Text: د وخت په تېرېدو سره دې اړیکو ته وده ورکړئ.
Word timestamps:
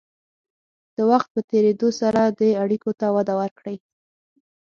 د 0.97 0.99
وخت 1.11 1.27
په 1.33 1.41
تېرېدو 1.51 1.89
سره 1.99 2.21
دې 2.39 2.51
اړیکو 2.63 2.91
ته 2.99 3.07
وده 3.15 3.33
ورکړئ. 3.41 3.77